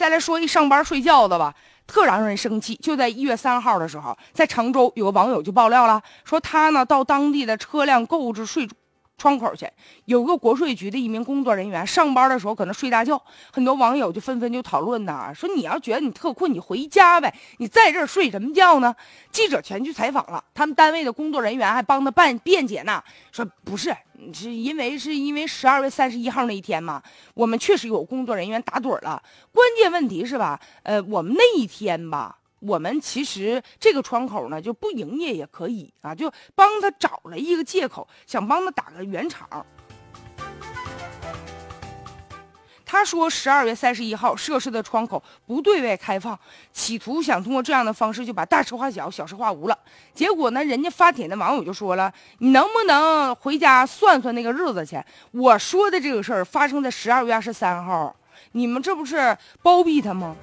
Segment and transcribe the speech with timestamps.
[0.00, 1.54] 再来说一上班睡觉的吧，
[1.86, 2.74] 特让人生气。
[2.76, 8.66] 就在一月三号的时候，在常州有个网友就爆料了，说他呢到当地的车辆购置税。
[9.20, 9.68] 窗口去，
[10.06, 18.96] 有个国税局的一名工作人员上班的时候可能睡大觉，很多网友就纷纷就讨论呐，说你要觉得你特困，你回家呗，你在这儿睡什么觉呢？
[19.30, 23.94] 记者前去采访了，他们单位的工作人员还帮他办辩解呢，说不是，
[24.32, 27.02] 是因为是因为十二月三十一号那一天嘛，
[27.34, 32.38] 我们确实有工作人员打盹了，关键问题是吧，呃，我们那一天吧。
[32.60, 39.66] 我们其实这个窗口呢就不营业也可以啊，就帮他找了一个借口，想帮他打个圆场。
[42.84, 46.36] 他说十二月三十一号涉事的窗口不对外开放，
[46.72, 49.78] 企图想通过这样的方式就把大事化小，小事化无了。
[50.12, 55.00] 结果呢，人家发帖的网友就说了：“你能不能回家算算那个日子去？
[55.30, 58.12] 我说的这个事儿发生在十二月二十三号，
[58.52, 60.34] 你们这不是包庇他吗？”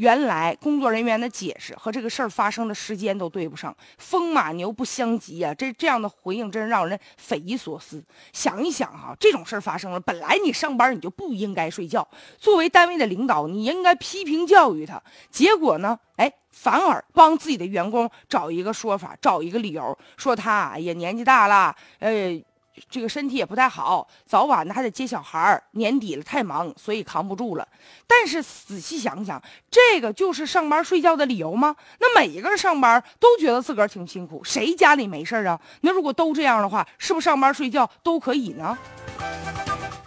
[0.00, 5.52] 原来工作人员的解释和这个事儿发生的时间都对不上，风马牛不相及呀！
[5.52, 8.02] 这这样的回应真是让人匪夷所思。
[8.32, 15.02] 想一想哈，这种事儿发生了，本来你上班你就不应该睡觉，作为单位的领导，你应该批评教育他。
[15.30, 22.40] 结果呢，哎，反而帮自己的员工找一个说法，找一个理由，说他也年纪大了，呃。
[22.88, 27.66] 这个身体也不太好，早晚呢还得接小孩儿，年底了太忙，所以扛不住了。
[28.06, 31.74] 但是仔细想想，这个就是上班睡觉的理由吗？
[31.98, 35.60] 那每一个人上班都觉得自个儿挺辛苦，谁家里没事儿啊？
[35.82, 38.76] 那如果都这样的话，是不是上班睡觉都可以呢？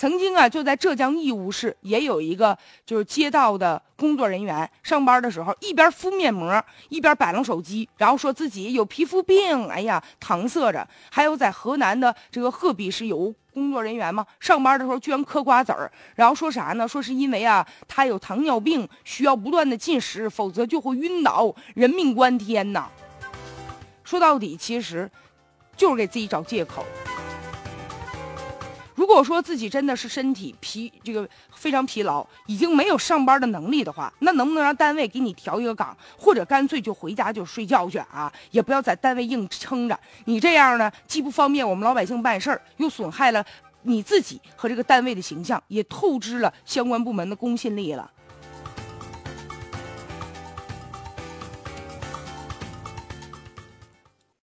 [0.00, 2.56] 曾经啊，就在浙江义乌市，也有一个
[2.86, 10.88] 就是街道的工作人员上班的时候，一边敷面膜，一边摆弄手机，然后说自己有皮肤病，哎呀，搪塞着。
[11.10, 16.88] 还有在河南的这个鹤壁市有工作人员嘛，上班的时候居然嗑瓜子儿，然后说啥呢？
[16.88, 22.88] 说是因为啊，他有糖尿病，需要不断的进食，否则就会晕倒，人命关天呐。
[24.02, 25.10] 说到底，其实
[25.76, 26.86] 就是给自己找借口。
[29.10, 38.32] 如果说自己真的是身体疲，这个非常疲劳，已经没有上班的能力的话，那能不能让单位给你调一个岗，或者干脆就回家就睡觉去啊？
[38.52, 39.98] 也不要在单位硬撑着。
[40.26, 43.44] 你这样呢，既不方便我们老百姓办事儿，又损害了
[43.82, 48.08] 你自己和这个单位的形象，也透支了相关部门的公信力了。